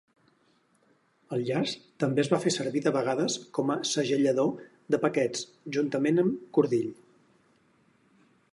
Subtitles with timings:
[1.35, 4.49] El llaç també es fa servir de vegades com segellador
[4.95, 6.89] de paquets, juntament amb cordill.